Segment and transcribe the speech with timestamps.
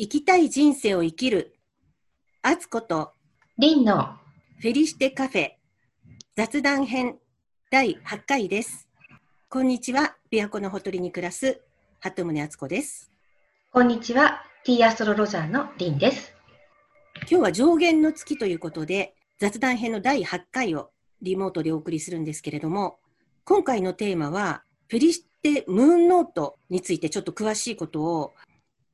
[0.00, 1.54] 生きたい人生を生きる。
[2.40, 3.12] あつこと
[3.58, 4.14] リンの
[4.58, 5.50] フェリシテカフェ
[6.34, 7.18] 雑談編
[7.70, 8.88] 第8回です。
[9.50, 10.16] こんにちは。
[10.32, 11.60] 琵琶湖のほとりに暮らす
[11.98, 13.12] 鳩宗敦子です。
[13.70, 14.42] こんにちは。
[14.64, 16.32] ティーアストロロジャーのリンです。
[17.28, 22.96] 今日は上限の月ということで雑談編の第8回をリモートでお送りするんですけれども、
[23.44, 28.32] 今回のテーマはフェリシテムーンノートについてちょっと詳しいことを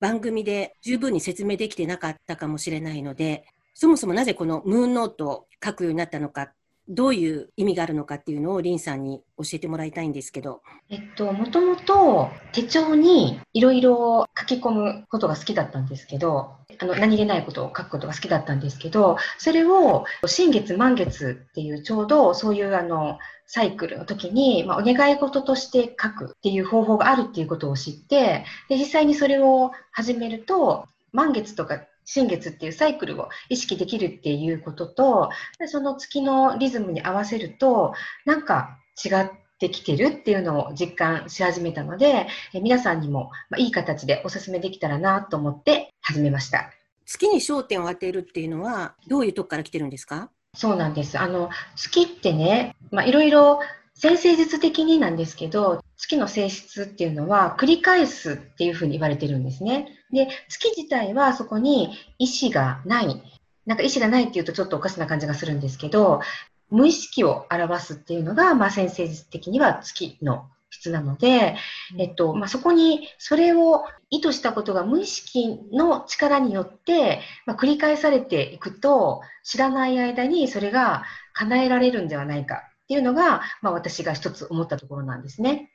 [0.01, 3.45] 番組で十分に説明できてなかったかもしれないので、
[3.75, 6.53] そもそもなぜこのムーンノートを書くようになったのか、
[6.89, 10.63] どういう意味があるのかっていうのをリンさんに教えてもらいたいんですけど。
[10.89, 37.92] えっと、もともと手帳にいろいろ書き込むことが好きだったんですけど、あの何気ないことを書くことが好きだったんですけど、それを新月満月っていうちょうどそういうあのサイクルの時に、まあ、お願い事として書くっていう方法があるっていうことを知って、で実際にそれを始めると、満月とか新月っていうサイクルを意識できるっていうことと、でその月のリズムに合わせると、
[38.25, 46.70] なんか違ってきてるっていうのを実感し始めたので、え皆さんにも、まあ、いい形でお勧めできたらなと思って始めました。
[47.05, 50.31] 月に焦点を当てるっていうのはどういうとこから来てるんですか？
[50.55, 51.19] そうなんです。
[51.19, 53.61] あの、月ってね、まあ、いろいろ
[53.98, 59.88] 先生術的になんですけど、月の性質っていうのは繰り返すっていうふうに言われてるんですね。
[60.12, 63.22] で、月自体はそこに意志がない。
[63.64, 66.20] なんか意志がないっていうとちょっとおかしな感じがするんですけど、
[66.69, 71.56] 無意識を表すっていうのが、まあ、先生術的には月の質なので、
[71.97, 85.73] えっと、まあ、そこにそれを意図したことが無意識の力によって、まあ、繰り返されていくと、知らない間にそれが叶えられるんではないかっていうのが、まあ、私が一つ思ったところなんですね。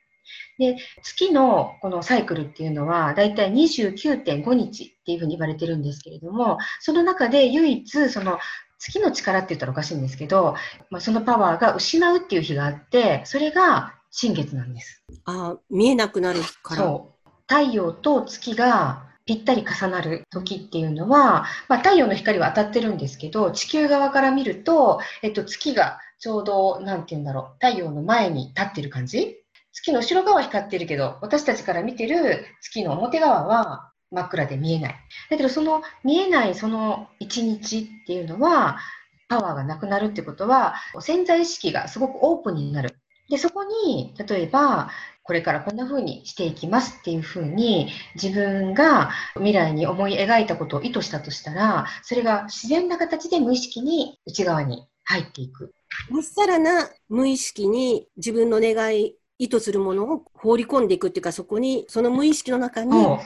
[0.58, 8.38] で、月のこのサイクルっていうのは、だいたい29.5日っていうふうに言われてるんですけれども、その中で唯一、その
[8.78, 10.54] 月の力って言ったらおかしいんですけど、
[10.90, 15.04] まあ、そのパワーが失うっていう日があって、それが新月なんです。
[15.26, 16.82] あ見えなくなるから。
[16.82, 17.30] そう。
[17.46, 29.38] 太陽と月がぴったり重なる時っていうのは、まあ、太陽の光は当たってるんですけど、地球側から見ると、えっと、月がちょうど、なんて言うんだろう、太陽の前に立ってる感じ？
[29.72, 34.94] 月の後ろ側は光ってるけど、私たちから見てる月の表側は真っ暗で見えない。
[35.30, 38.78] だけど、その見えないその一日っていうのは、
[39.28, 42.98] パワーがなくなるってことは、潜在意識がすごくオープンになる。
[43.30, 44.90] で、そこに、例えば、
[45.24, 55.72] これからこんな風にしていきますっていう風に自分が未来に思い描いたことを意図したとしたら、それが自然な形で無意識に内側に入っていく。
[56.10, 63.20] まっさらな無意識に自分の願い、意図するものを放り込んでいくっていうか、そこに、その無意識の中にわ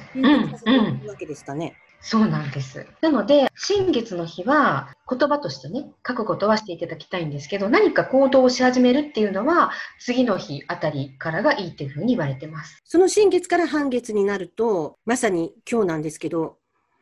[1.19, 1.77] けですかね。
[2.00, 2.87] そうなんです。
[3.00, 12.81] なので、新月の日は言葉としてね、書くことはしていただきたいんですけど、何か行動をし始めるっていうのは、次の日あたりからがいいっていうふうに言われてます。
[12.84, 16.59] その新月から半月になると、まさに今日なんですけど、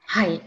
[0.06, 0.40] はい。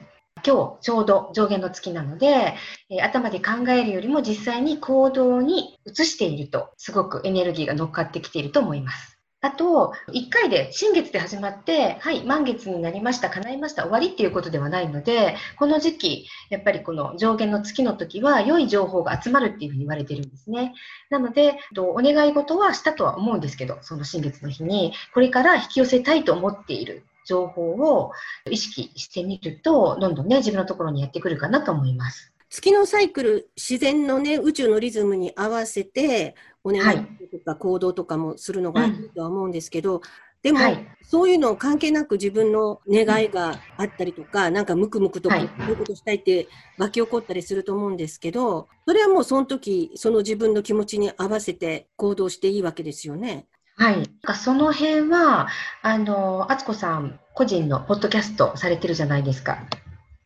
[0.45, 2.55] 今日ちょうど上限の月なので、
[2.89, 9.17] え頭で考えるよりも実際に行動に移していると、すごくエネルギーが乗っかってきていると思います。
[9.39, 20.73] あと、1回で新月で始まって、はい、満月になりました、叶いました、終わりっていうことではないので、この時期、やっぱりこの上限の月の時は、良い情報が集まるっていうふうに言われてるんですね。
[21.11, 28.11] なので、お願い事はしたとは思うんですけど、その新月の日に、これから引き寄せたいと思っている情報を
[28.49, 32.33] 意識してみると、どんどんね、自分のところにやってくるかなと思います。
[32.49, 40.01] 月のサイクル、自然のね、宇宙のリズムに合わせて、お願いとか行動とかもするのがいいとは思うんですけど、
[40.41, 40.87] でも、はい。
[41.01, 45.47] そういうのを関係なく自分の願いがあったりとか、なんかムクムクとはい。
[45.47, 53.47] こういうことしたいって湧き起こったりすると思うんですけど、それはもうその時、その自分の気持ちに合わせて行動していいわけですよね。
[53.77, 53.95] はい。
[53.97, 55.49] なんかその辺は、
[55.83, 59.67] あの、あつこさん、個人のポッドキャストされてるじゃないですか。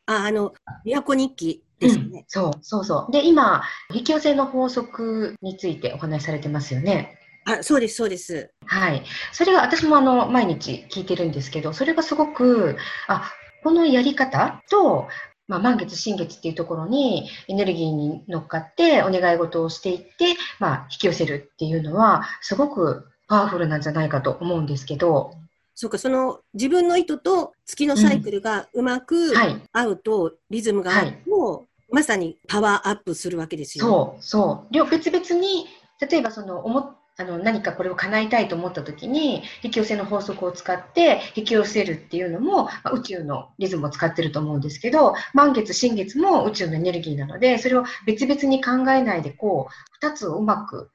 [0.06, 0.54] あ、あの、
[0.86, 2.24] 都日記ですよね。
[2.28, 3.12] そう、そうそう。
[3.12, 7.18] で、今、引き寄せの法則についてお話しされてますよね。
[7.44, 8.52] あ、そうです、そうです。
[8.66, 9.04] はい。
[9.34, 12.78] それが私もあの、毎日聞いてるんですけど、それがすごく、
[13.08, 13.34] あ、
[13.64, 15.10] このやり方と、
[15.50, 25.32] まあ、満月、新月っていうところにエネルギーに乗っかってお願い事をしていって、まあ、引き寄せるっていうのは、すごくパワフルなんじゃないかと思うんですけど、
[25.74, 29.62] そうか、その自分の意図と月のサイクルがうまくはい。
[29.72, 33.86] 合うと、リズムが合うと、まさにパワーアップするわけですよ。
[33.86, 34.74] そう、そう。
[34.74, 35.66] 両別々に、
[36.02, 49.68] 例えばその思っあの何かこれを叶えたいと思った時に引き寄せの法則を使って引き寄せるっていうのも、まあ、宇宙のリズムを使ってると思うんですけど満月新月も宇宙のエネルギーなのでそれを別々に考えないでこ
[50.02, 50.90] う2つをうまく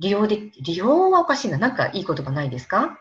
[0.00, 2.98] 利用で利用はおかしいななんかいい言葉ないですか？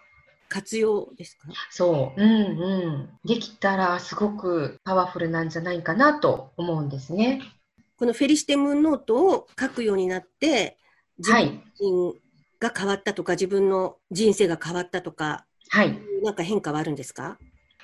[0.50, 1.48] 活用ですか？
[1.72, 3.10] そう、うんうん。
[3.24, 7.42] できたらすごくパワフルなんじゃないかなと思うんですね。
[7.98, 10.78] このフェリシテムノートを書くようになって、
[11.18, 11.32] 自
[11.80, 12.16] 分
[12.60, 16.00] が変わったとか、はい、自分の人生が変わったとか、はい。
[16.24, 17.38] なんか変化はあるんですか？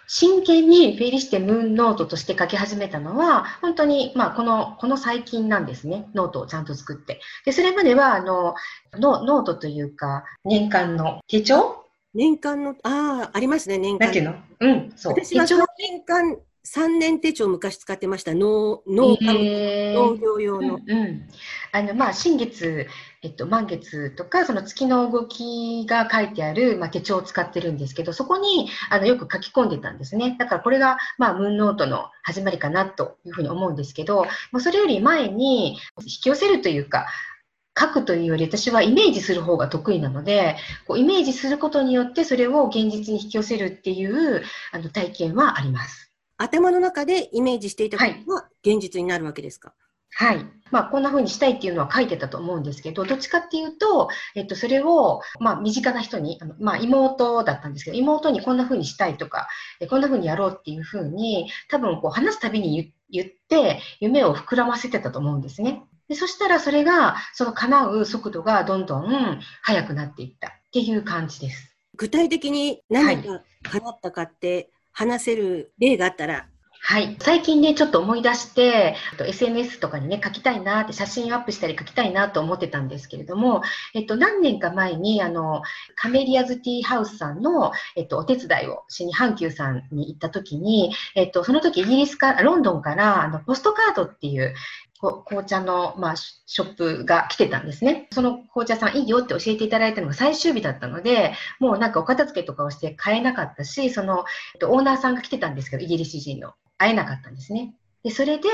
[0.07, 6.07] 真剣にフェリシテムーンノートとして書き始めたのは、本当に、まあ、この、この最近なんですね。
[6.13, 7.19] ノートをちゃんと作って。
[7.45, 8.55] で、それまでは、あの、
[8.93, 11.85] ノノートというか、年間の手帳？
[12.13, 14.07] 年間の、ああ、ありますね、年間。
[14.07, 14.35] だけの？
[14.59, 15.13] うん、そう。
[15.13, 15.45] 私は
[15.79, 18.33] 年間3年手帳昔使ってました。
[18.33, 20.79] 農農家、農業用の。
[20.85, 21.29] うん、うん、
[21.71, 22.87] あの、まあ、新月、
[23.25, 30.35] えっと、満月とか、その月の動きが書いてある、まあ、手帳を使ってるんですけど、そこに、あの、よく書き込んでたんですね。
[30.37, 37.07] だからこれが、まあ、ムーンノートの始まりかなというふうに思うんですけど、まあ、それより前に引き寄せるというか、
[37.77, 40.55] 書くというより私はイメージする方が得意なので、
[40.87, 46.11] こうイメージすることによってそれを現実に引き寄せるっていうあの体験はあります。
[46.37, 49.84] 頭の中でイメージしていたことが現実になるわけですか、はい。
[50.71, 59.47] まあ、こんな風にしたいっていうのは書いてたと思うんですけど、どっちかっていうと、えっと、それを、まあ、身近な人に、あのまあ、妹だったんですけど、妹にこんな風にしたいとか、
[59.89, 65.83] こんな風にやろうっていう風に、多分こう話すたびに言って、夢を膨らませてたと思うんですね。
[66.07, 71.75] でそしたらそれが、その叶う速度がどんどん速くなっていったっていう感じです。
[71.95, 76.47] 具体的に何が叶ったかって、話せる例があったら
[76.87, 77.15] はい。
[77.19, 83.63] 最近ね、ちょっと思い出して、SNS とかにね、書きたいなって、写真をアップしたり書きたいなと思ってたんですけれども、
[83.95, 85.63] えっと、何年か前に、あの、
[85.95, 94.53] カメリアズティーハウスさんの、えっと、お手伝いをしに、阪急さんに行った時に、えっと、その時イギリスから、ロンドンから、あの、ポストカードっていう、
[95.25, 98.07] 紅茶の、まあ、ショップが来てたんですね。
[98.11, 106.53] その紅茶さんいいよって教えていただいたのが最終日だったので、もうなんかお片付けとかをして買えなかったし、その、えっと、オーナーさんが来てたんですけど、イギリス人の。
[106.77, 107.73] 会えなかったんですね。
[108.05, 108.49] で、それで、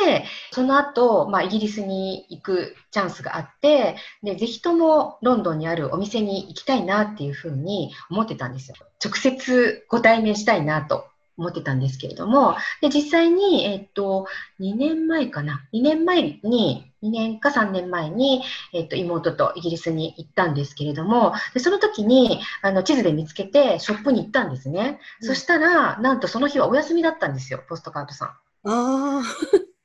[0.52, 8.78] その後、まあ、イギリスに行くチャンスがあって、で、ぜひともロンドンにあるお店に行きたいなっていうふうに思ってたんですよ。
[9.04, 11.11] 直接ご対面したいなと
[11.42, 14.28] 思ってたんですけれども、で、実際に、えっと、
[14.60, 18.44] 2年前かな？2年前に、2年か3年前に、
[18.74, 25.00] えっと、妹とイギリスに行ったんですけれども、でその時に、あの、地図で見つけて、ショップに行ったんですね。
[25.22, 28.28] うん、そしたら、なんとその日はお休みだったんですよ、ポストカードさん。
[28.30, 29.24] ああ。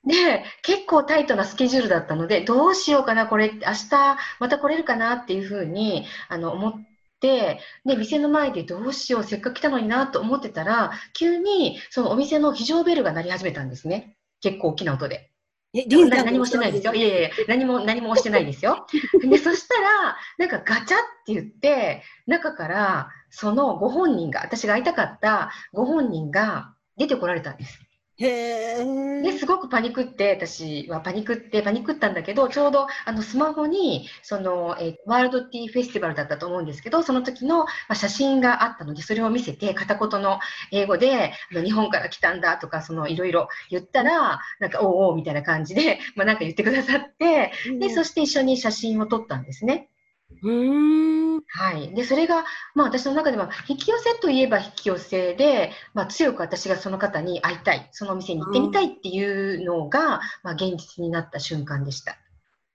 [0.06, 14.16] で、結構タイトなスケジュールだったので、どうしようかな、これ、明日また来れるかなっていうふうに、あの、思って、ね、店の前でどうしよう、せっかく来たのになと思ってたら、急にそのお店の非常ベルが鳴り始めたんですね。
[14.40, 15.30] 結構大きな音で。
[15.74, 16.94] え、何もしてないですよ。
[16.94, 18.86] いやいや何も、何も押してないですよ。
[19.22, 27.85] で、そしたら、なんかガチャって言って、中から、そのご本人が、私が会いたかったご本人が出てこられたんです。
[28.18, 38.94] へですごくパニックって私はパニックってパニックったんだけどちょうどあのスマホにその、えワールドティーフェスティバルだったと思うんですけどその時の、まあ、写真があったの。
[38.94, 40.38] でそれを見せて片言の
[40.72, 49.90] 英語であの日本から来たんだとかそのいろいろ言ったらなんかおうおうみたいな感じで、まあ、なんか言ってくださってでそして一緒に写真を撮ったんですね。
[50.42, 51.94] うんはい。
[51.94, 62.18] で、それが、まあ私の中では、引き寄せといえば引き寄せで、まあ強く私がその方に会いたい、そのお店に行ってみたいっていうのが、まあ現実になった瞬間でした。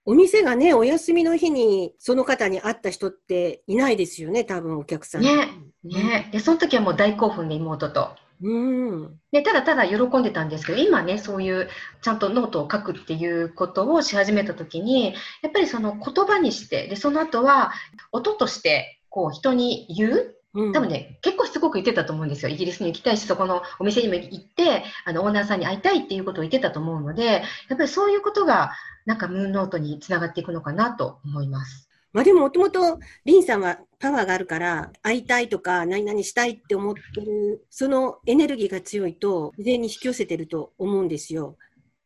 [0.05, 5.21] お店がね、お休みの日にその方に会った人っていないですよね、多分お客さん。
[5.21, 5.49] ね。
[5.83, 6.29] ね。
[6.31, 8.15] で、その時はもう大興奮で妹と。
[8.43, 11.69] うん、でただただ喜んでたんですけど今ねそういう
[12.01, 17.71] ちゃんとノートを書くっていうことをし始めた時にやっぱりその言葉にしてでその後は
[18.11, 20.35] 音としてこう人に言う？
[20.53, 22.49] 多分ね、結構しつこく言ってたと思うんですよ。
[22.49, 27.39] イギリスに行きたいし、そこのお店にも行って、あの、オーナーさんに会いたいっていうことを言ってたと思うので、や
[27.73, 28.73] っぱりそういうことが、
[29.05, 31.87] なんかムーンノートにつながっていくのかなと思います。
[32.13, 41.57] まあでももともとリンさんはパワーがあるから会いたいとか何々したいって思ってるそのエネルギーが強いと自然に引き寄せてると思うんですよ。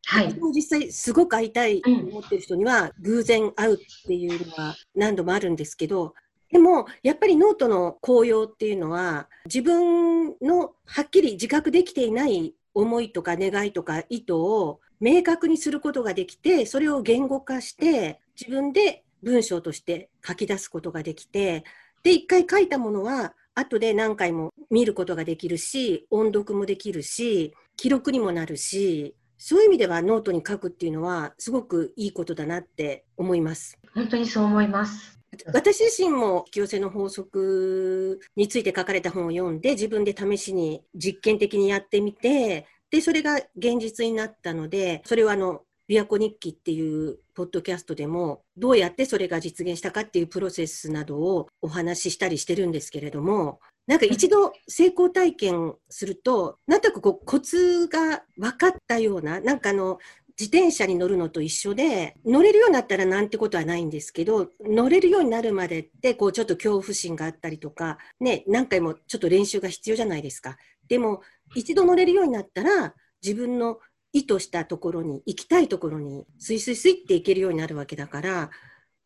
[0.08, 6.14] はい、実際すごく会いたいと思ってる人には偶然会うっていうのは何度もあるんですけど
[6.52, 21.64] でもやっぱりノートの効用っていうのは自分のはっきり自覚できていない思いとか願いとか意図を明確にすることができてそれを言語化して自分で文章として書き出すことができて、
[22.04, 33.76] で、一回書いたものは、後で何回も見ることができるし、音読もできるし、記録にもなるし、そういう意味ではノートに書くっていうのはすごくいいことだなって思います。
[33.94, 35.18] 本当にそう思います。
[35.52, 59.98] 私自身も引き寄せの法則について書かれた本を読んで自分で試しに実験的にやってみてでそれが現実になったのでそれはあの琵琶湖日記っていうポッドキャストでもどうやってそれが実現したかっていうプロセスなどをお話ししたりしてるんですけれどもなんか一度成功体験すると、なんとなくこうコツが分かったような、なんかあの、
[60.38, 70.58] 自転車に乗るのと一緒で、乗れるようになったらなんてことはないんですけど、乗れるようになるまでって、こうちょっと恐怖心があったりとか、ね、何回もちょっと練習が必要じゃないですか。
[70.88, 71.22] でも、
[71.54, 73.78] 一度乗れるようになったら、自分の
[74.16, 78.50] 意図したところに、行きたいところに、スイスイスイって行けるようになるわけだから、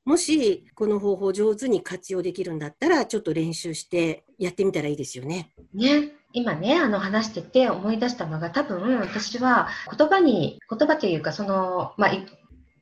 [0.04, 5.52] もしこの方法上手に活用できるんだったら、ちょっと練習してやってみたらいいですよね。
[5.74, 6.12] ね。
[6.32, 12.12] 今ね、あの話してて思い出したのが多分私は言葉に、言葉というかその、まあ、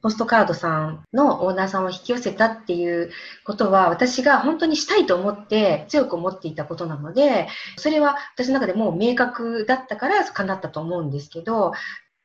[0.01, 3.11] ポストカードさんのオーナーさんを引き寄せたっていう
[3.45, 11.73] ことは私が本当にしたいと思って強く思っていたことなのでそれは私の中でもう明確だったから叶ったと思うんですけど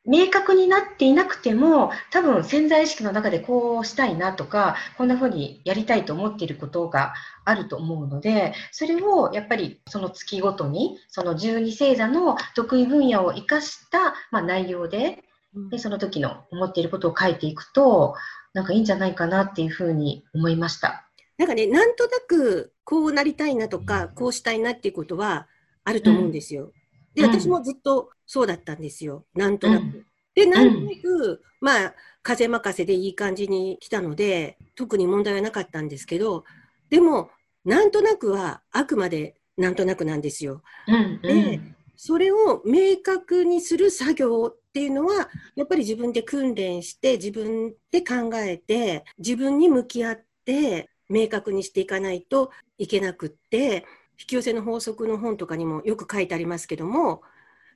[0.06, 7.14] 明確になっていなくても、多分潜在意識の中でこうしたいなとか、こんな風にやりたいと思っていることが
[7.46, 15.24] あると思うので、それをやっぱりその月ごとに、その十二星座の得意分野を生かした、まあ、内容で
[15.70, 18.16] で、その時の思っていることを書いていくと、
[18.54, 21.08] なんかいいんじゃないかなっていうふうに思いました。
[21.38, 25.48] なんかね、なんとなくこうなりたいなとか、こうしたいなっていうことは
[25.84, 26.72] あると思うんですよ。
[27.16, 29.26] で、私もずっとそうだったんですよ。
[29.36, 29.84] なんとなく。
[29.84, 30.06] うん、
[30.36, 36.46] で、なんとなく、まあ、風任せでいい感じに来たので、特に問題はなかったんですけど、
[36.90, 37.30] でも、
[37.66, 40.62] なんとなくはあくまでなんとなくなんですよ。
[40.88, 41.62] うんうん、で、
[41.96, 53.86] それを明確にする作業っていうのは、やっぱり自分で訓練して、自分で考えて、自分に向き合って、明確にしていかないといけなくって、
[54.20, 57.22] 引き寄せの法則の本とかにもよく書いてありますけども、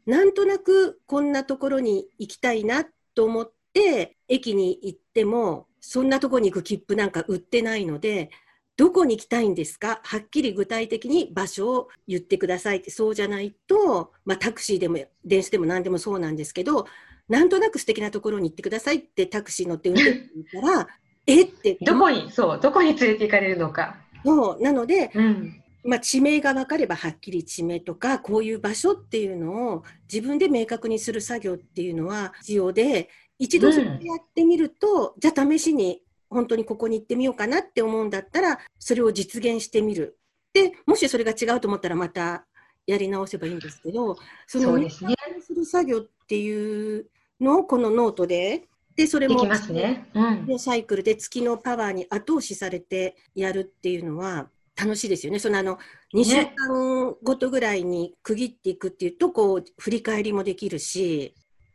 [0.06, 8.30] なんとなくこんなところに行きたいなと思って駅に行っても、そんなとこに行く切符なんか売ってないので、
[8.78, 10.02] どこに行きたいんですか？
[10.04, 12.78] はっきり具体的に場所を言ってください。
[12.78, 16.86] って、そうじゃないと、まあ、タクシーでも電車でも何でもそうなんですけど、
[17.28, 20.88] なんとなく素敵なところに行ってくださいってタクシー乗って運転手に言ったら、
[21.26, 21.42] え？
[21.42, 21.78] って。
[21.82, 23.98] どこに、そう、どこに連れて行かれるのか。
[24.24, 34.00] そう、なので、うんまあ、地名が分かればはっきり地名とかこういう場所っていうのを自分で明確にする作業っていうのは必要で一度それやっ
[34.34, 40.18] てみると、うん、じゃあ試しに本当にここに行ってみようかなって思うんだったらそれを実現してみる。
[40.54, 42.46] でもしそれが違うと思ったらまた
[42.88, 44.18] やり直せばいいんですけど
[44.48, 47.06] その明確にする作業っていう
[47.40, 48.64] のをこのノートで
[48.96, 50.10] でそれも、ね
[50.48, 55.40] うん、サイクルで月のパワーに後押しされてやるっていうのは楽しいですよね。
[55.40, 55.80] そのあの、
[56.14, 61.34] 2週間ごとぐらいに区切っていくっていうと、こう、振り返りもできるし、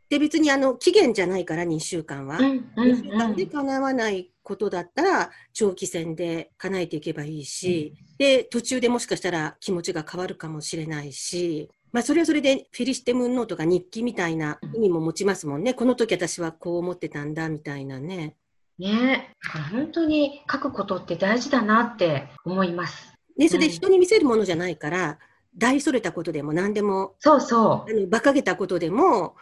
[0.09, 2.37] で、別にあの、期限じゃないから、2週間は。
[2.37, 15.75] 2週間で叶わないことだったら、長期戦で叶えていけばいいし、で、途中でもしかしたら気持ちが変わるかもしれないし、まあ、それはそれでフェリシテムーンノートが日記みたいな意味も持ちますもんね。
[15.75, 18.35] この時私はこう思ってたんだみたいなね。
[18.79, 19.35] ね
[19.71, 23.13] 本当に書くことって大事だなって思います。
[23.37, 25.17] ね、それで人に見せるものじゃないから、うん、
[25.57, 27.91] 大それたことでも何でも、そうそう。
[27.91, 29.35] あの馬鹿げたことでも、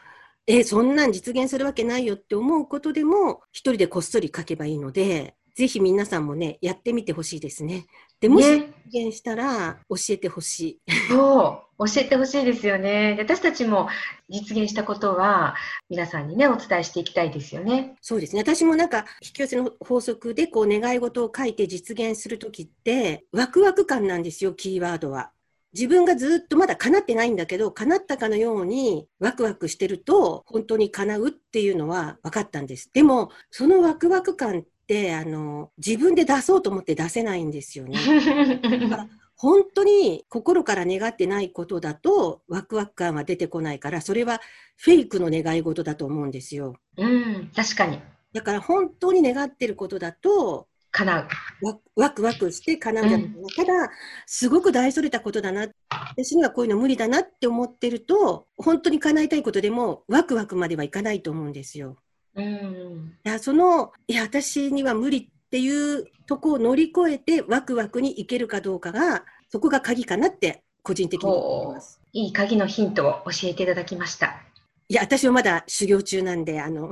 [0.48, 7.86] えそんなん実現するわけないよって思うことでも、一人でこっそり書けばいいので、ぜひ皆さんもね、やってみてほしいですね。
[8.22, 8.46] で、もし
[8.92, 10.82] 実現したら教えてほしい。
[11.10, 13.18] そう、教えてほしいですよね。
[13.20, 13.90] 私たちも
[14.30, 15.56] 実現したことは、
[15.90, 17.96] 皆さんにね、お伝えしていきたいですよね。
[18.00, 18.42] そうですね。
[18.44, 25.32] 私もなんか、引き寄せの法則で、こう、願い事を書いて実現するときって、ワクワク感なんですよ、キーワードは。
[25.74, 32.92] 自分がずっとまだ叶ってないんだけど、叶ったかのようにワクワクしてると、本当に叶うっていうのは分かったんです。
[32.94, 37.98] でも、そのワクワク感ってあの自分で出そうと思って出せないんですよね。
[38.62, 39.08] だから
[39.38, 44.42] 本当に心から願ってないことだとワクワク感は出てこないからそれは
[44.76, 46.76] フェイクの願い事だと思うんですよ。
[46.98, 48.00] うん確かに。
[48.34, 51.28] だから本当に願ってることだと叶う。
[51.96, 53.92] ワクワクして叶うんじゃないかな、うん、ただ、
[54.26, 61.96] すごく大それたことだな、私にはこういうの無理だなって思ってると、本当に叶えたいことでも、ワクワクまではいかないと思うんですよ。
[62.36, 72.00] うん、いやそのいや私には無理っっていうとこを乗り越えてワクワクにいけるかどうかが、そこが鍵かなって個人的に思います。
[72.14, 74.42] いい鍵のヒントを教えていただきました。
[74.88, 76.90] いや、私はまだ修行中なんで、あの、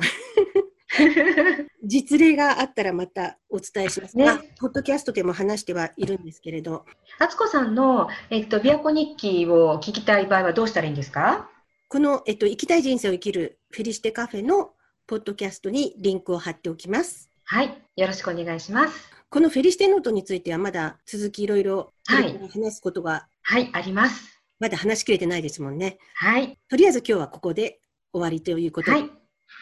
[1.86, 4.18] 実例があったらまたお伝えします。
[4.18, 6.84] ねまあポッドキャストでも話してはいるんですけれど、
[7.18, 11.50] 敦子さんの、えっと、琵琶湖日記を聞きたい場合はどうしたらいいんですか？
[11.88, 14.72] この、えっと、生きたい人生を生きるフェリシテカフェの
[15.10, 17.32] ポッドキャストにリンクを貼っておきます。
[17.46, 17.82] はい。
[17.96, 19.10] よろしくお願いします。
[19.32, 24.40] このフェリシテノートについてはまだ続きいろいろはい話すことがはい、あります。
[24.60, 25.98] まだ話しきれてないですもんね。
[26.14, 26.60] はい。
[26.70, 27.80] とりあえず今日はここで
[28.14, 28.98] 終わりということで。
[28.98, 29.10] はい。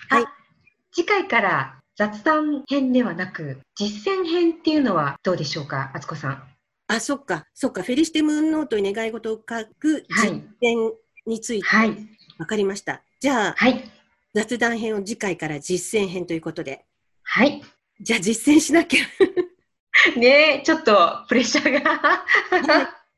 [0.10, 0.34] はいあ
[0.92, 6.44] 次回から雑談編ではなく、実践編っていうのはどうでしょうか、敦子さん。
[6.88, 9.42] あ、そっか、そっか、フェリシテムノートに願い事を書
[9.80, 10.92] くはい実践
[11.26, 11.96] についてはい。
[12.38, 13.02] わかりました。
[13.22, 13.97] じゃあ、はい。
[14.34, 16.86] 雑談編を次回から実践編ということで。
[17.24, 17.62] はい。
[18.00, 19.06] じゃあ実践しなきゃ。
[20.16, 22.26] ねえ、ちょっとプレッシャーが。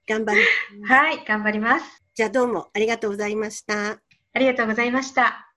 [0.08, 0.42] 頑張り
[0.80, 0.94] ます。
[0.94, 2.04] はい、頑張ります。
[2.16, 3.92] じゃあどうもありがとうございました。
[3.92, 5.49] ありがとうございました。